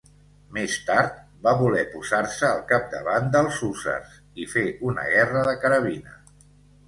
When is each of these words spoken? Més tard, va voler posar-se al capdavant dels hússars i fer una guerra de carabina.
Més 0.57 0.75
tard, 0.85 1.17
va 1.47 1.51
voler 1.59 1.81
posar-se 1.91 2.47
al 2.47 2.63
capdavant 2.71 3.29
dels 3.35 3.59
hússars 3.67 4.15
i 4.45 4.49
fer 4.55 4.67
una 4.93 5.03
guerra 5.13 5.47
de 5.49 5.53
carabina. 5.67 6.17